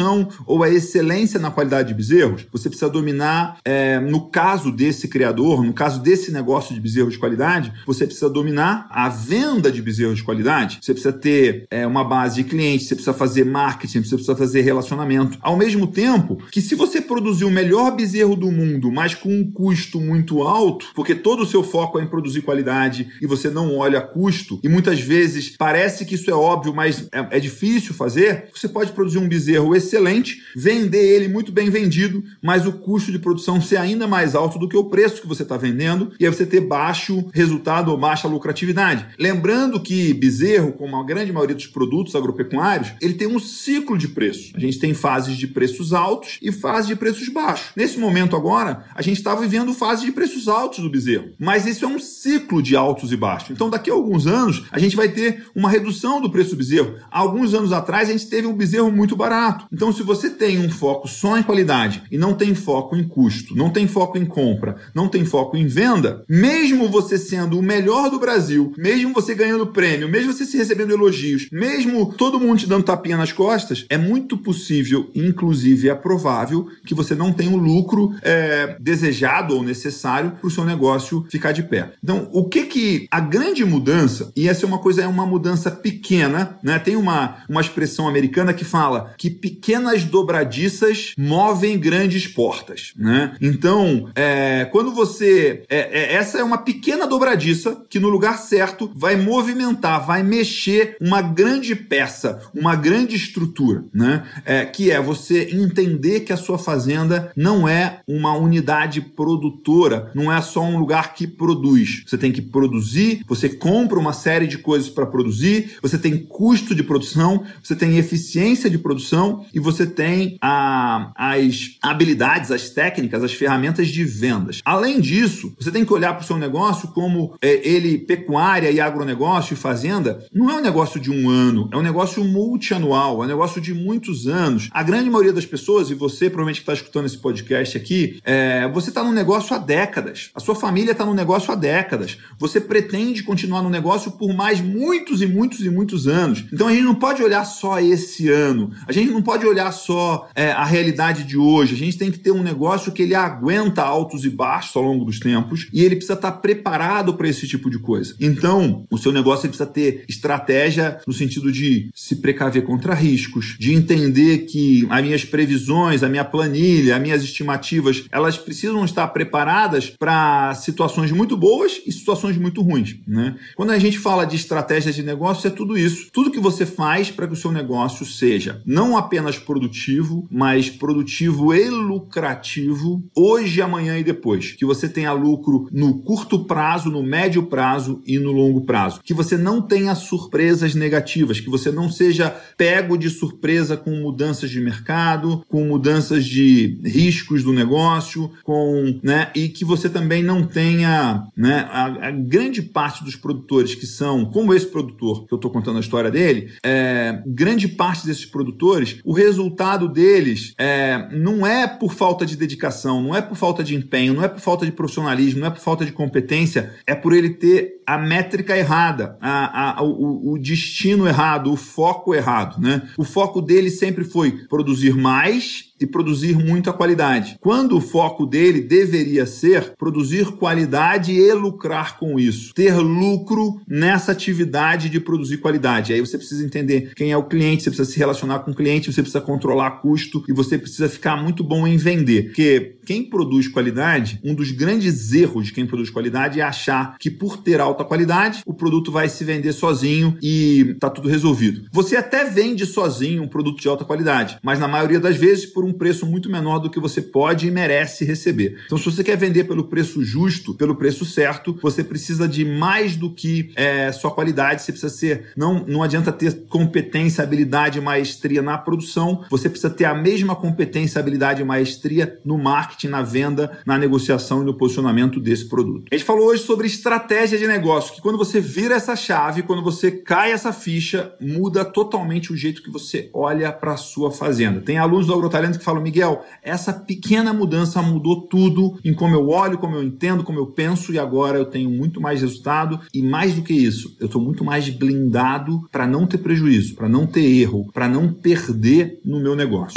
ou 0.46 0.62
a 0.62 0.70
excelência 0.70 1.38
na 1.38 1.50
qualidade 1.50 1.88
de 1.88 1.94
bezerros. 1.94 2.46
Você 2.52 2.68
precisa 2.68 2.90
dominar, 2.90 3.58
é, 3.64 3.98
no 4.00 4.28
caso 4.28 4.70
desse 4.70 5.08
criador, 5.08 5.62
no 5.64 5.72
caso 5.72 6.00
desse 6.00 6.32
negócio 6.32 6.74
de 6.74 6.80
bezerros 6.80 7.14
de 7.14 7.18
qualidade, 7.18 7.72
você 7.86 8.06
precisa 8.06 8.28
dominar 8.28 8.86
a 8.90 9.08
venda 9.08 9.70
de 9.70 9.82
bezerros 9.82 10.18
de 10.18 10.24
qualidade. 10.24 10.78
Você 10.80 10.92
precisa 10.92 11.12
ter 11.12 11.66
é, 11.70 11.86
uma 11.86 12.04
base 12.04 12.36
de 12.36 12.44
clientes, 12.44 12.88
você 12.88 12.94
precisa 12.94 13.14
fazer 13.14 13.44
marketing, 13.44 14.02
você 14.02 14.16
precisa 14.16 14.36
fazer 14.36 14.60
relacionamento. 14.62 15.38
Ao 15.40 15.56
mesmo 15.56 15.86
tempo 15.86 16.38
que 16.50 16.60
se 16.60 16.74
você 16.74 17.00
produzir 17.00 17.44
o 17.44 17.50
melhor 17.50 17.94
bezerro 17.94 18.36
do 18.36 18.50
mundo, 18.50 18.90
mas 18.90 19.14
com 19.14 19.28
um 19.28 19.50
custo 19.50 20.00
muito 20.00 20.42
alto, 20.42 20.86
porque 20.94 21.14
todo 21.14 21.42
o 21.42 21.46
seu 21.46 21.62
foco 21.62 21.98
é 21.98 22.02
em 22.02 22.06
produzir 22.06 22.42
qualidade 22.42 23.08
e 23.20 23.26
você 23.26 23.50
não 23.50 23.76
olha 23.76 24.00
custo, 24.00 24.60
e 24.62 24.68
muitas 24.68 25.00
vezes 25.00 25.54
parece 25.58 26.04
que 26.04 26.14
isso 26.14 26.30
é 26.30 26.34
óbvio, 26.34 26.74
mas 26.74 27.08
é, 27.12 27.36
é 27.36 27.40
difícil 27.40 27.94
fazer, 27.94 28.48
você 28.54 28.68
pode 28.68 28.92
produzir 28.92 29.18
um 29.18 29.28
bezerro 29.28 29.73
excelente, 29.76 30.42
vender 30.54 31.14
ele 31.14 31.28
muito 31.28 31.52
bem 31.52 31.70
vendido, 31.70 32.22
mas 32.42 32.66
o 32.66 32.72
custo 32.72 33.12
de 33.12 33.18
produção 33.18 33.60
ser 33.60 33.76
ainda 33.76 34.06
mais 34.06 34.34
alto 34.34 34.58
do 34.58 34.68
que 34.68 34.76
o 34.76 34.84
preço 34.84 35.20
que 35.20 35.28
você 35.28 35.42
está 35.42 35.56
vendendo, 35.56 36.12
e 36.18 36.26
aí 36.26 36.32
você 36.32 36.46
ter 36.46 36.60
baixo 36.60 37.28
resultado 37.32 37.90
ou 37.90 37.98
baixa 37.98 38.28
lucratividade. 38.28 39.06
Lembrando 39.18 39.80
que 39.80 40.12
bezerro, 40.14 40.72
como 40.72 40.96
a 40.96 41.04
grande 41.04 41.32
maioria 41.32 41.54
dos 41.54 41.66
produtos 41.66 42.14
agropecuários, 42.14 42.92
ele 43.00 43.14
tem 43.14 43.28
um 43.28 43.38
ciclo 43.38 43.96
de 43.98 44.08
preço. 44.08 44.52
A 44.54 44.60
gente 44.60 44.78
tem 44.78 44.94
fases 44.94 45.36
de 45.36 45.46
preços 45.46 45.92
altos 45.92 46.38
e 46.40 46.52
fases 46.52 46.88
de 46.88 46.96
preços 46.96 47.28
baixos. 47.28 47.68
Nesse 47.76 47.98
momento 47.98 48.36
agora, 48.36 48.84
a 48.94 49.02
gente 49.02 49.18
está 49.18 49.34
vivendo 49.34 49.74
fase 49.74 50.04
de 50.04 50.12
preços 50.12 50.48
altos 50.48 50.80
do 50.80 50.90
bezerro, 50.90 51.30
mas 51.38 51.66
isso 51.66 51.84
é 51.84 51.88
um 51.88 51.98
ciclo 51.98 52.62
de 52.62 52.76
altos 52.76 53.12
e 53.12 53.16
baixos. 53.16 53.50
Então, 53.50 53.70
daqui 53.70 53.90
a 53.90 53.94
alguns 53.94 54.26
anos, 54.26 54.64
a 54.70 54.78
gente 54.78 54.96
vai 54.96 55.08
ter 55.08 55.46
uma 55.54 55.70
redução 55.70 56.20
do 56.20 56.30
preço 56.30 56.50
do 56.50 56.56
bezerro. 56.56 56.94
Há 57.10 57.18
alguns 57.18 57.54
anos 57.54 57.72
atrás, 57.72 58.08
a 58.08 58.12
gente 58.12 58.28
teve 58.28 58.46
um 58.46 58.54
bezerro 58.54 58.90
muito 58.90 59.16
barato. 59.16 59.63
Então, 59.72 59.92
se 59.92 60.02
você 60.02 60.30
tem 60.30 60.58
um 60.58 60.70
foco 60.70 61.08
só 61.08 61.38
em 61.38 61.42
qualidade 61.42 62.02
e 62.10 62.18
não 62.18 62.34
tem 62.34 62.54
foco 62.54 62.96
em 62.96 63.06
custo, 63.06 63.56
não 63.56 63.70
tem 63.70 63.86
foco 63.86 64.18
em 64.18 64.24
compra, 64.24 64.76
não 64.94 65.08
tem 65.08 65.24
foco 65.24 65.56
em 65.56 65.66
venda, 65.66 66.24
mesmo 66.28 66.88
você 66.88 67.18
sendo 67.18 67.58
o 67.58 67.62
melhor 67.62 68.10
do 68.10 68.18
Brasil, 68.18 68.72
mesmo 68.76 69.12
você 69.12 69.34
ganhando 69.34 69.66
prêmio, 69.66 70.08
mesmo 70.08 70.32
você 70.32 70.44
se 70.44 70.56
recebendo 70.56 70.92
elogios, 70.92 71.48
mesmo 71.50 72.12
todo 72.12 72.40
mundo 72.40 72.58
te 72.58 72.66
dando 72.66 72.84
tapinha 72.84 73.16
nas 73.16 73.32
costas, 73.32 73.84
é 73.88 73.98
muito 73.98 74.36
possível, 74.36 75.10
inclusive 75.14 75.88
é 75.88 75.94
provável, 75.94 76.68
que 76.86 76.94
você 76.94 77.14
não 77.14 77.32
tenha 77.32 77.50
o 77.50 77.56
lucro 77.56 78.14
é, 78.22 78.76
desejado 78.80 79.56
ou 79.56 79.62
necessário 79.62 80.32
para 80.32 80.46
o 80.46 80.50
seu 80.50 80.64
negócio 80.64 81.26
ficar 81.30 81.52
de 81.52 81.62
pé. 81.62 81.92
Então, 82.02 82.28
o 82.32 82.48
que 82.48 82.64
que 82.64 83.06
a 83.10 83.20
grande 83.20 83.64
mudança, 83.64 84.32
e 84.36 84.48
essa 84.48 84.64
é 84.64 84.68
uma 84.68 84.78
coisa, 84.78 85.02
é 85.02 85.06
uma 85.06 85.26
mudança 85.26 85.70
pequena, 85.70 86.58
né? 86.62 86.78
Tem 86.78 86.96
uma, 86.96 87.38
uma 87.48 87.60
expressão 87.60 88.08
americana 88.08 88.52
que 88.52 88.64
fala 88.64 89.14
que 89.16 89.30
pequenas 89.54 90.04
dobradiças 90.04 91.14
movem 91.16 91.78
grandes 91.78 92.26
portas, 92.26 92.92
né? 92.96 93.36
Então, 93.40 94.08
é, 94.14 94.68
quando 94.70 94.92
você. 94.92 95.62
É, 95.68 96.00
é, 96.00 96.14
essa 96.14 96.38
é 96.38 96.44
uma 96.44 96.58
pequena 96.58 97.06
dobradiça 97.06 97.84
que 97.88 98.00
no 98.00 98.08
lugar 98.08 98.38
certo 98.38 98.90
vai 98.94 99.16
movimentar, 99.16 100.04
vai 100.04 100.22
mexer 100.22 100.96
uma 101.00 101.22
grande 101.22 101.76
peça, 101.76 102.40
uma 102.54 102.74
grande 102.74 103.14
estrutura, 103.14 103.84
né? 103.92 104.24
É, 104.44 104.64
que 104.64 104.90
é 104.90 105.00
você 105.00 105.50
entender 105.52 106.20
que 106.20 106.32
a 106.32 106.36
sua 106.36 106.58
fazenda 106.58 107.30
não 107.36 107.68
é 107.68 108.00
uma 108.06 108.36
unidade 108.36 109.00
produtora, 109.00 110.10
não 110.14 110.32
é 110.32 110.40
só 110.42 110.62
um 110.62 110.78
lugar 110.78 111.14
que 111.14 111.26
produz. 111.26 112.02
Você 112.06 112.18
tem 112.18 112.32
que 112.32 112.42
produzir, 112.42 113.22
você 113.26 113.48
compra 113.48 113.98
uma 113.98 114.12
série 114.12 114.46
de 114.46 114.58
coisas 114.58 114.90
para 114.90 115.06
produzir, 115.06 115.76
você 115.80 115.96
tem 115.96 116.18
custo 116.18 116.74
de 116.74 116.82
produção, 116.82 117.44
você 117.62 117.76
tem 117.76 117.98
eficiência 117.98 118.68
de 118.68 118.78
produção 118.78 119.43
e 119.52 119.60
você 119.60 119.86
tem 119.86 120.38
a, 120.40 121.12
as 121.16 121.76
habilidades, 121.82 122.50
as 122.50 122.70
técnicas, 122.70 123.22
as 123.22 123.32
ferramentas 123.32 123.88
de 123.88 124.04
vendas. 124.04 124.60
Além 124.64 125.00
disso, 125.00 125.54
você 125.58 125.70
tem 125.70 125.84
que 125.84 125.92
olhar 125.92 126.14
para 126.14 126.22
o 126.22 126.26
seu 126.26 126.36
negócio 126.36 126.88
como 126.88 127.36
é, 127.42 127.66
ele, 127.68 127.98
pecuária 127.98 128.70
e 128.70 128.80
agronegócio 128.80 129.54
e 129.54 129.56
fazenda, 129.56 130.24
não 130.32 130.50
é 130.50 130.54
um 130.54 130.62
negócio 130.62 131.00
de 131.00 131.10
um 131.10 131.28
ano, 131.28 131.68
é 131.72 131.76
um 131.76 131.82
negócio 131.82 132.24
multianual, 132.24 133.22
é 133.22 133.24
um 133.24 133.28
negócio 133.28 133.60
de 133.60 133.74
muitos 133.74 134.26
anos. 134.26 134.68
A 134.72 134.82
grande 134.82 135.10
maioria 135.10 135.32
das 135.32 135.46
pessoas, 135.46 135.90
e 135.90 135.94
você 135.94 136.26
provavelmente 136.26 136.60
que 136.60 136.62
está 136.62 136.74
escutando 136.74 137.06
esse 137.06 137.18
podcast 137.18 137.76
aqui, 137.76 138.20
é, 138.24 138.68
você 138.68 138.90
está 138.90 139.02
no 139.02 139.12
negócio 139.12 139.54
há 139.54 139.58
décadas. 139.58 140.30
A 140.34 140.40
sua 140.40 140.54
família 140.54 140.92
está 140.92 141.04
no 141.04 141.14
negócio 141.14 141.52
há 141.52 141.54
décadas. 141.54 142.18
Você 142.38 142.60
pretende 142.60 143.22
continuar 143.22 143.62
no 143.62 143.70
negócio 143.70 144.12
por 144.12 144.32
mais 144.34 144.60
muitos 144.60 145.22
e 145.22 145.26
muitos 145.26 145.60
e 145.64 145.70
muitos 145.70 146.06
anos. 146.06 146.44
Então 146.52 146.68
a 146.68 146.72
gente 146.72 146.84
não 146.84 146.94
pode 146.94 147.22
olhar 147.22 147.44
só 147.44 147.80
esse 147.80 148.28
ano. 148.28 148.70
A 148.86 148.92
gente 148.92 149.10
não 149.10 149.22
pode 149.22 149.33
olhar 149.46 149.72
só 149.72 150.28
é, 150.34 150.50
a 150.50 150.64
realidade 150.64 151.24
de 151.24 151.36
hoje. 151.36 151.74
A 151.74 151.78
gente 151.78 151.98
tem 151.98 152.10
que 152.10 152.18
ter 152.18 152.30
um 152.30 152.42
negócio 152.42 152.92
que 152.92 153.02
ele 153.02 153.14
aguenta 153.14 153.82
altos 153.82 154.24
e 154.24 154.30
baixos 154.30 154.74
ao 154.76 154.82
longo 154.82 155.04
dos 155.04 155.18
tempos 155.18 155.68
e 155.72 155.82
ele 155.82 155.96
precisa 155.96 156.14
estar 156.14 156.32
tá 156.32 156.38
preparado 156.38 157.14
para 157.14 157.28
esse 157.28 157.46
tipo 157.46 157.70
de 157.70 157.78
coisa. 157.78 158.14
Então, 158.20 158.86
o 158.90 158.98
seu 158.98 159.12
negócio 159.12 159.48
precisa 159.48 159.66
ter 159.66 160.04
estratégia 160.08 160.98
no 161.06 161.12
sentido 161.12 161.50
de 161.50 161.90
se 161.94 162.16
precaver 162.16 162.64
contra 162.64 162.94
riscos, 162.94 163.56
de 163.58 163.72
entender 163.72 164.46
que 164.46 164.86
as 164.90 165.02
minhas 165.02 165.24
previsões, 165.24 166.02
a 166.02 166.08
minha 166.08 166.24
planilha, 166.24 166.96
as 166.96 167.02
minhas 167.02 167.22
estimativas, 167.22 168.04
elas 168.10 168.36
precisam 168.38 168.84
estar 168.84 169.08
preparadas 169.08 169.90
para 169.90 170.54
situações 170.54 171.10
muito 171.10 171.36
boas 171.36 171.80
e 171.86 171.92
situações 171.92 172.36
muito 172.36 172.62
ruins. 172.62 172.96
Né? 173.06 173.36
Quando 173.56 173.70
a 173.70 173.78
gente 173.78 173.98
fala 173.98 174.24
de 174.24 174.36
estratégia 174.36 174.92
de 174.92 175.02
negócio, 175.02 175.46
é 175.46 175.50
tudo 175.50 175.78
isso. 175.78 176.08
Tudo 176.12 176.30
que 176.30 176.40
você 176.40 176.66
faz 176.66 177.10
para 177.10 177.26
que 177.26 177.32
o 177.32 177.36
seu 177.36 177.52
negócio 177.52 178.04
seja 178.04 178.62
não 178.66 178.96
apenas 178.96 179.23
produtivo, 179.38 180.26
mas 180.30 180.68
produtivo 180.70 181.54
e 181.54 181.68
lucrativo 181.68 183.02
hoje, 183.14 183.62
amanhã 183.62 183.98
e 183.98 184.04
depois. 184.04 184.52
Que 184.52 184.64
você 184.64 184.88
tenha 184.88 185.12
lucro 185.12 185.68
no 185.72 185.98
curto 185.98 186.44
prazo, 186.44 186.90
no 186.90 187.02
médio 187.02 187.44
prazo 187.44 188.02
e 188.06 188.18
no 188.18 188.32
longo 188.32 188.62
prazo. 188.62 189.00
Que 189.02 189.14
você 189.14 189.36
não 189.36 189.62
tenha 189.62 189.94
surpresas 189.94 190.74
negativas, 190.74 191.40
que 191.40 191.50
você 191.50 191.70
não 191.70 191.90
seja 191.90 192.30
pego 192.56 192.96
de 192.96 193.10
surpresa 193.10 193.76
com 193.76 193.90
mudanças 193.90 194.50
de 194.50 194.60
mercado, 194.60 195.44
com 195.48 195.64
mudanças 195.64 196.24
de 196.24 196.78
riscos 196.84 197.42
do 197.42 197.52
negócio, 197.52 198.30
com, 198.42 198.98
né, 199.02 199.30
e 199.34 199.48
que 199.48 199.64
você 199.64 199.88
também 199.88 200.22
não 200.22 200.46
tenha, 200.46 201.26
né, 201.36 201.68
a, 201.70 202.08
a 202.08 202.10
grande 202.10 202.62
parte 202.62 203.04
dos 203.04 203.16
produtores 203.16 203.74
que 203.74 203.86
são, 203.86 204.24
como 204.24 204.52
esse 204.54 204.66
produtor 204.66 205.26
que 205.26 205.32
eu 205.32 205.36
estou 205.36 205.50
contando 205.50 205.76
a 205.76 205.80
história 205.80 206.10
dele, 206.10 206.52
é, 206.62 207.22
grande 207.26 207.68
parte 207.68 208.06
desses 208.06 208.26
produtores, 208.26 208.98
o 209.04 209.12
resultado 209.14 209.88
deles 209.88 210.54
é, 210.58 211.08
não 211.10 211.46
é 211.46 211.66
por 211.66 211.94
falta 211.94 212.26
de 212.26 212.36
dedicação, 212.36 213.02
não 213.02 213.16
é 213.16 213.22
por 213.22 213.34
falta 213.34 213.64
de 213.64 213.74
empenho, 213.74 214.12
não 214.12 214.22
é 214.22 214.28
por 214.28 214.40
falta 214.40 214.66
de 214.66 214.72
profissionalismo, 214.72 215.40
não 215.40 215.46
é 215.46 215.50
por 215.50 215.60
falta 215.60 215.86
de 215.86 215.92
competência, 215.92 216.74
é 216.86 216.94
por 216.94 217.14
ele 217.14 217.30
ter 217.30 217.80
a 217.86 217.96
métrica 217.98 218.56
errada, 218.56 219.16
a, 219.20 219.78
a, 219.78 219.82
o, 219.82 220.32
o, 220.32 220.38
destino 220.38 221.06
errado, 221.06 221.52
o 221.52 221.56
foco 221.56 222.14
errado. 222.14 222.60
Né? 222.60 222.82
O 222.96 223.04
foco 223.04 223.40
dele 223.40 223.70
sempre 223.70 224.04
foi 224.04 224.46
produzir 224.48 224.94
mais 224.94 225.73
e 225.84 225.86
produzir 225.86 226.36
muita 226.36 226.72
qualidade. 226.72 227.36
Quando 227.40 227.76
o 227.76 227.80
foco 227.80 228.26
dele 228.26 228.60
deveria 228.60 229.26
ser 229.26 229.74
produzir 229.76 230.32
qualidade 230.32 231.12
e 231.12 231.32
lucrar 231.32 231.98
com 231.98 232.18
isso, 232.18 232.52
ter 232.54 232.76
lucro 232.78 233.60
nessa 233.68 234.12
atividade 234.12 234.88
de 234.88 234.98
produzir 234.98 235.38
qualidade. 235.38 235.92
Aí 235.92 236.00
você 236.00 236.16
precisa 236.16 236.44
entender 236.44 236.92
quem 236.94 237.12
é 237.12 237.16
o 237.16 237.24
cliente, 237.24 237.62
você 237.64 237.70
precisa 237.70 237.90
se 237.90 237.98
relacionar 237.98 238.40
com 238.40 238.50
o 238.50 238.54
cliente, 238.54 238.92
você 238.92 239.02
precisa 239.02 239.20
controlar 239.20 239.82
custo 239.82 240.24
e 240.28 240.32
você 240.32 240.56
precisa 240.58 240.88
ficar 240.88 241.22
muito 241.22 241.44
bom 241.44 241.66
em 241.66 241.76
vender. 241.76 242.26
Porque 242.26 242.76
quem 242.86 243.08
produz 243.08 243.48
qualidade, 243.48 244.18
um 244.24 244.34
dos 244.34 244.50
grandes 244.50 245.12
erros 245.12 245.46
de 245.46 245.52
quem 245.52 245.66
produz 245.66 245.90
qualidade 245.90 246.40
é 246.40 246.42
achar 246.42 246.96
que 246.98 247.10
por 247.10 247.36
ter 247.36 247.60
alta 247.60 247.84
qualidade, 247.84 248.42
o 248.46 248.54
produto 248.54 248.90
vai 248.90 249.08
se 249.08 249.24
vender 249.24 249.52
sozinho 249.52 250.16
e 250.22 250.76
tá 250.80 250.88
tudo 250.88 251.08
resolvido. 251.08 251.66
Você 251.72 251.96
até 251.96 252.24
vende 252.24 252.64
sozinho 252.64 253.22
um 253.22 253.28
produto 253.28 253.60
de 253.60 253.68
alta 253.68 253.84
qualidade, 253.84 254.38
mas 254.42 254.58
na 254.58 254.68
maioria 254.68 255.00
das 255.00 255.16
vezes 255.16 255.46
por 255.46 255.64
um 255.64 255.72
preço 255.74 256.06
muito 256.06 256.30
menor 256.30 256.58
do 256.58 256.70
que 256.70 256.80
você 256.80 257.00
pode 257.00 257.46
e 257.46 257.50
merece 257.50 258.04
receber. 258.04 258.58
Então, 258.66 258.78
se 258.78 258.84
você 258.84 259.04
quer 259.04 259.16
vender 259.16 259.44
pelo 259.44 259.64
preço 259.64 260.02
justo, 260.04 260.54
pelo 260.54 260.76
preço 260.76 261.04
certo, 261.04 261.58
você 261.62 261.84
precisa 261.84 262.26
de 262.26 262.44
mais 262.44 262.96
do 262.96 263.10
que 263.10 263.52
é, 263.56 263.92
sua 263.92 264.10
qualidade. 264.10 264.62
Você 264.62 264.72
precisa 264.72 264.92
ser. 264.92 265.26
Não, 265.36 265.64
não 265.66 265.82
adianta 265.82 266.12
ter 266.12 266.46
competência, 266.48 267.22
habilidade, 267.22 267.80
maestria 267.80 268.42
na 268.42 268.58
produção. 268.58 269.24
Você 269.30 269.48
precisa 269.48 269.70
ter 269.70 269.84
a 269.84 269.94
mesma 269.94 270.34
competência, 270.34 270.98
habilidade 270.98 271.42
e 271.42 271.44
maestria 271.44 272.18
no 272.24 272.38
marketing, 272.38 272.88
na 272.88 273.02
venda, 273.02 273.58
na 273.66 273.78
negociação 273.78 274.42
e 274.42 274.44
no 274.44 274.54
posicionamento 274.54 275.20
desse 275.20 275.48
produto. 275.48 275.86
A 275.90 275.94
gente 275.94 276.06
falou 276.06 276.26
hoje 276.26 276.42
sobre 276.42 276.66
estratégia 276.66 277.38
de 277.38 277.46
negócio, 277.46 277.94
que 277.94 278.00
quando 278.00 278.18
você 278.18 278.40
vira 278.40 278.74
essa 278.74 278.96
chave, 278.96 279.42
quando 279.42 279.62
você 279.62 279.90
cai 279.90 280.32
essa 280.32 280.52
ficha, 280.52 281.14
muda 281.20 281.64
totalmente 281.64 282.32
o 282.32 282.36
jeito 282.36 282.62
que 282.62 282.70
você 282.70 283.10
olha 283.12 283.52
para 283.52 283.72
a 283.72 283.76
sua 283.76 284.10
fazenda. 284.10 284.60
Tem 284.60 284.78
alunos 284.78 285.06
do 285.06 285.14
Agrotalento 285.14 285.53
que 285.58 285.64
falam, 285.64 285.82
Miguel, 285.82 286.24
essa 286.42 286.72
pequena 286.72 287.32
mudança 287.32 287.80
mudou 287.82 288.26
tudo 288.26 288.78
em 288.84 288.94
como 288.94 289.14
eu 289.14 289.28
olho, 289.28 289.58
como 289.58 289.76
eu 289.76 289.82
entendo, 289.82 290.24
como 290.24 290.38
eu 290.38 290.46
penso 290.46 290.92
e 290.92 290.98
agora 290.98 291.38
eu 291.38 291.46
tenho 291.46 291.70
muito 291.70 292.00
mais 292.00 292.20
resultado 292.20 292.80
e 292.92 293.02
mais 293.02 293.34
do 293.34 293.42
que 293.42 293.52
isso, 293.52 293.96
eu 294.00 294.06
estou 294.06 294.20
muito 294.20 294.44
mais 294.44 294.68
blindado 294.68 295.68
para 295.70 295.86
não 295.86 296.06
ter 296.06 296.18
prejuízo, 296.18 296.74
para 296.74 296.88
não 296.88 297.06
ter 297.06 297.24
erro, 297.24 297.70
para 297.72 297.88
não 297.88 298.12
perder 298.12 299.00
no 299.04 299.20
meu 299.20 299.34
negócio. 299.34 299.74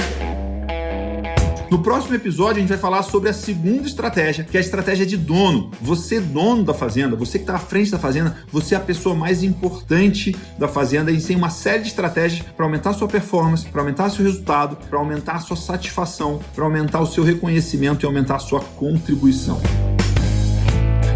No 1.69 1.79
próximo 1.79 2.15
episódio, 2.15 2.57
a 2.57 2.59
gente 2.61 2.69
vai 2.69 2.77
falar 2.77 3.03
sobre 3.03 3.29
a 3.29 3.33
segunda 3.33 3.85
estratégia, 3.85 4.45
que 4.45 4.55
é 4.55 4.59
a 4.59 4.63
estratégia 4.63 5.05
de 5.05 5.17
dono. 5.17 5.69
Você, 5.81 6.19
dono 6.19 6.63
da 6.63 6.73
fazenda, 6.73 7.15
você 7.15 7.37
que 7.37 7.43
está 7.43 7.55
à 7.55 7.59
frente 7.59 7.91
da 7.91 7.99
fazenda, 7.99 8.37
você 8.49 8.73
é 8.73 8.77
a 8.77 8.81
pessoa 8.81 9.13
mais 9.13 9.43
importante 9.43 10.33
da 10.57 10.67
fazenda 10.69 11.11
e 11.11 11.21
tem 11.21 11.35
uma 11.35 11.49
série 11.49 11.83
de 11.83 11.89
estratégias 11.89 12.45
para 12.55 12.65
aumentar 12.65 12.93
sua 12.93 13.07
performance, 13.07 13.67
para 13.67 13.81
aumentar 13.81 14.09
seu 14.09 14.23
resultado, 14.23 14.77
para 14.89 14.97
aumentar 14.97 15.39
sua 15.41 15.57
satisfação, 15.57 16.39
para 16.55 16.63
aumentar 16.63 17.01
o 17.01 17.05
seu 17.05 17.23
reconhecimento 17.23 18.05
e 18.05 18.07
aumentar 18.07 18.39
sua 18.39 18.61
contribuição. 18.61 19.61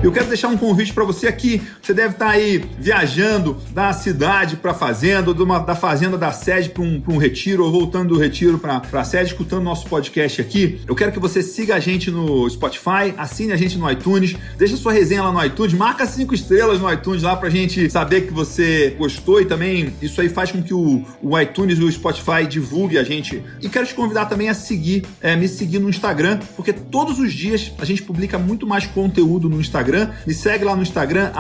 Eu 0.04 0.12
quero 0.12 0.26
deixar 0.26 0.48
um 0.48 0.58
convite 0.58 0.92
para 0.92 1.04
você 1.04 1.28
aqui. 1.28 1.62
Você 1.80 1.94
deve 1.94 2.16
estar 2.16 2.26
tá 2.26 2.32
aí 2.32 2.66
viajando 2.80 3.58
da 3.72 3.94
cidade 3.94 4.56
para 4.56 4.72
a 4.72 4.74
fazenda, 4.74 5.32
uma, 5.32 5.60
da 5.60 5.76
fazenda 5.76 6.18
da 6.18 6.32
sede 6.32 6.70
para 6.70 6.82
um, 6.82 7.02
um 7.08 7.18
retiro, 7.18 7.64
ou 7.64 7.72
voltando 7.72 8.16
do 8.16 8.20
retiro 8.20 8.58
para 8.58 8.82
a 8.94 9.04
sede, 9.04 9.30
escutando 9.30 9.62
nosso 9.62 9.86
podcast 9.86 10.42
aqui. 10.42 10.82
Eu 10.88 10.96
quero 10.96 11.12
que 11.12 11.20
você 11.20 11.44
siga 11.44 11.76
a 11.76 11.80
gente 11.80 12.10
no 12.10 12.50
Spotify, 12.50 13.14
assine 13.16 13.54
a 13.54 13.56
gente 13.56 13.78
no 13.78 13.90
iTunes, 13.92 14.36
deixa 14.58 14.76
sua 14.76 14.92
resenha 14.92 15.22
lá 15.22 15.32
no 15.32 15.46
iTunes, 15.46 15.76
marca 15.76 16.08
cinco 16.08 16.34
estrelas 16.34 16.80
no 16.80 16.92
iTunes 16.92 17.22
lá 17.22 17.36
para 17.36 17.50
gente 17.52 17.88
saber 17.92 18.22
que 18.22 18.34
você 18.34 18.96
gostou 18.98 19.40
e 19.40 19.46
também 19.46 19.94
isso 20.02 20.20
aí 20.20 20.30
faz 20.30 20.52
com 20.52 20.64
que 20.64 20.74
o, 20.74 21.06
o 21.22 21.40
iTunes 21.40 21.78
e 21.78 21.84
o 21.84 21.92
Spotify 21.92 22.48
divulgue 22.50 22.98
a 22.98 23.04
gente. 23.04 23.44
E 23.62 23.70
quero 23.70 23.86
te 23.86 23.94
convidar 23.94 24.26
também 24.26 24.50
a 24.50 24.56
seguir, 24.56 25.06
é, 25.22 25.36
me 25.36 25.48
seguir 25.48 25.78
no 25.78 25.90
Instagram, 25.90 26.40
porque 26.56 26.74
todos 26.74 27.20
os 27.20 27.32
dias 27.32 27.72
a 27.78 27.86
gente 27.86 28.02
publica 28.02 28.40
muito 28.40 28.66
mais 28.66 28.88
conteúdo 28.88 29.48
no 29.48 29.62
Instagram 29.62 29.91
Instagram. 29.92 30.10
Me 30.26 30.34
segue 30.34 30.64
lá 30.64 30.76
no 30.76 30.82
Instagram, 30.82 31.32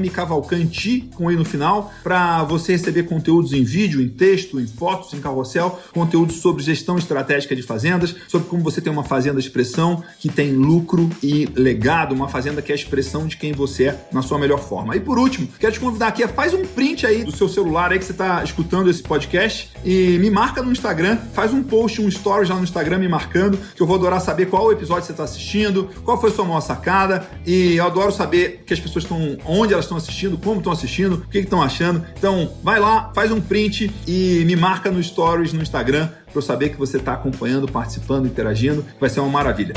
mcavalcanti, 0.00 1.08
com 1.14 1.30
i 1.30 1.36
no 1.36 1.44
final, 1.44 1.92
para 2.02 2.44
você 2.44 2.72
receber 2.72 3.04
conteúdos 3.04 3.52
em 3.52 3.64
vídeo, 3.64 4.00
em 4.00 4.08
texto, 4.08 4.60
em 4.60 4.66
fotos, 4.66 5.12
em 5.12 5.20
carrossel, 5.20 5.80
conteúdos 5.92 6.36
sobre 6.36 6.62
gestão 6.62 6.96
estratégica 6.96 7.54
de 7.54 7.62
fazendas, 7.62 8.14
sobre 8.28 8.48
como 8.48 8.62
você 8.62 8.80
tem 8.80 8.92
uma 8.92 9.04
fazenda 9.04 9.40
de 9.40 9.46
expressão 9.46 10.02
que 10.18 10.28
tem 10.28 10.52
lucro 10.52 11.10
e 11.22 11.46
legado, 11.54 12.14
uma 12.14 12.28
fazenda 12.28 12.62
que 12.62 12.72
é 12.72 12.74
a 12.74 12.78
expressão 12.78 13.26
de 13.26 13.36
quem 13.36 13.52
você 13.52 13.84
é 13.84 14.08
na 14.12 14.22
sua 14.22 14.38
melhor 14.38 14.60
forma. 14.60 14.96
E 14.96 15.00
por 15.00 15.18
último, 15.18 15.48
quero 15.58 15.72
te 15.72 15.80
convidar 15.80 16.08
aqui, 16.08 16.26
faz 16.28 16.54
um 16.54 16.64
print 16.64 17.06
aí 17.06 17.24
do 17.24 17.32
seu 17.32 17.48
celular 17.48 17.92
aí 17.92 17.98
que 17.98 18.04
você 18.04 18.12
está 18.12 18.42
escutando 18.42 18.88
esse 18.88 19.02
podcast 19.02 19.70
e 19.84 20.18
me 20.18 20.30
marca 20.30 20.62
no 20.62 20.70
Instagram, 20.70 21.18
faz 21.32 21.52
um 21.52 21.62
post, 21.62 22.00
um 22.00 22.08
story 22.08 22.46
já 22.46 22.54
no 22.54 22.64
Instagram 22.64 22.98
me 22.98 23.08
marcando, 23.08 23.58
que 23.74 23.82
eu 23.82 23.86
vou 23.86 23.96
adorar 23.96 24.20
saber 24.20 24.46
qual 24.46 24.70
episódio 24.72 25.04
você 25.04 25.12
está 25.12 25.24
assistindo, 25.24 25.88
qual 26.04 26.20
foi 26.20 26.30
sua 26.30 26.44
maior 26.44 26.60
sacada 26.60 27.26
e 27.46 27.76
eu 27.76 27.86
adoro 27.96 28.12
saber 28.12 28.62
que 28.66 28.74
as 28.74 28.80
pessoas 28.80 29.04
estão, 29.04 29.38
onde 29.46 29.72
elas 29.72 29.86
estão 29.86 29.96
assistindo, 29.96 30.36
como 30.36 30.58
estão 30.58 30.72
assistindo, 30.72 31.14
o 31.14 31.28
que 31.28 31.38
estão 31.38 31.62
achando. 31.62 32.04
Então, 32.16 32.52
vai 32.62 32.78
lá, 32.78 33.10
faz 33.14 33.32
um 33.32 33.40
print 33.40 33.90
e 34.06 34.44
me 34.46 34.54
marca 34.54 34.90
no 34.90 35.02
Stories 35.02 35.52
no 35.52 35.62
Instagram 35.62 36.08
para 36.08 36.36
eu 36.36 36.42
saber 36.42 36.68
que 36.68 36.76
você 36.76 36.98
está 36.98 37.14
acompanhando, 37.14 37.66
participando, 37.66 38.26
interagindo. 38.26 38.84
Vai 39.00 39.08
ser 39.08 39.20
uma 39.20 39.30
maravilha. 39.30 39.74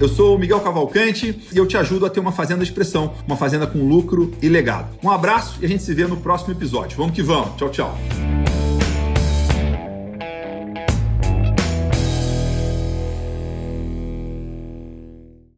Eu 0.00 0.08
sou 0.08 0.36
o 0.36 0.38
Miguel 0.38 0.60
Cavalcante 0.60 1.40
e 1.52 1.56
eu 1.56 1.66
te 1.66 1.78
ajudo 1.78 2.04
a 2.04 2.10
ter 2.10 2.20
uma 2.20 2.32
fazenda 2.32 2.62
de 2.62 2.68
expressão, 2.68 3.14
uma 3.26 3.36
fazenda 3.36 3.66
com 3.66 3.78
lucro 3.88 4.32
e 4.42 4.48
legado. 4.48 4.88
Um 5.02 5.08
abraço 5.08 5.58
e 5.62 5.64
a 5.64 5.68
gente 5.68 5.82
se 5.82 5.94
vê 5.94 6.06
no 6.06 6.16
próximo 6.16 6.52
episódio. 6.52 6.98
Vamos 6.98 7.14
que 7.14 7.22
vamos. 7.22 7.56
Tchau, 7.56 7.70
tchau. 7.70 7.98